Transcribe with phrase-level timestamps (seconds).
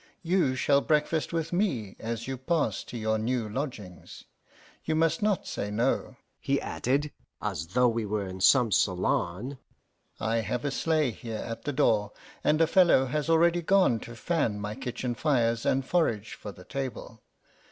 [0.23, 4.23] You shall breakfast with me, as you pass to your new lodgings.
[4.83, 9.59] You must not say no," he added, as though we were in some salon.
[10.19, 14.15] "I have a sleigh here at the door, and a fellow has already gone to
[14.15, 17.21] fan my kitchen fires and forage for the table.